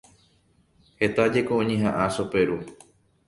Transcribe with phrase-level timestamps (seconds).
[1.03, 2.57] Heta jeko oñeha'ã Choperu.